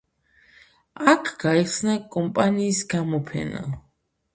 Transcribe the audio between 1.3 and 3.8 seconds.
გაიხსნა კომპანიის გამოფენა.